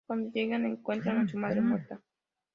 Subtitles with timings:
[0.07, 2.01] Cuando llegan, encuentran a su madre muerta.